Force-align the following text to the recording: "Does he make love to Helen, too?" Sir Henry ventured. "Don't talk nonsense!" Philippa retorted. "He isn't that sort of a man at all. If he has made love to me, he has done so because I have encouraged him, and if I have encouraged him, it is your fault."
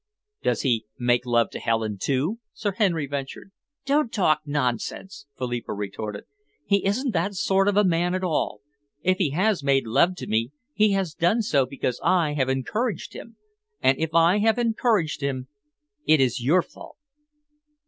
"Does 0.41 0.63
he 0.63 0.87
make 0.97 1.27
love 1.27 1.51
to 1.51 1.59
Helen, 1.59 1.99
too?" 2.01 2.39
Sir 2.53 2.71
Henry 2.71 3.05
ventured. 3.05 3.51
"Don't 3.85 4.11
talk 4.11 4.41
nonsense!" 4.47 5.27
Philippa 5.37 5.73
retorted. 5.73 6.23
"He 6.65 6.83
isn't 6.87 7.11
that 7.13 7.35
sort 7.35 7.67
of 7.67 7.77
a 7.77 7.83
man 7.83 8.15
at 8.15 8.23
all. 8.23 8.61
If 9.03 9.19
he 9.19 9.29
has 9.29 9.61
made 9.63 9.85
love 9.85 10.15
to 10.15 10.25
me, 10.25 10.53
he 10.73 10.93
has 10.93 11.13
done 11.13 11.43
so 11.43 11.67
because 11.67 12.01
I 12.03 12.33
have 12.33 12.49
encouraged 12.49 13.13
him, 13.13 13.37
and 13.79 13.95
if 13.99 14.15
I 14.15 14.39
have 14.39 14.57
encouraged 14.57 15.21
him, 15.21 15.49
it 16.07 16.19
is 16.19 16.43
your 16.43 16.63
fault." 16.63 16.97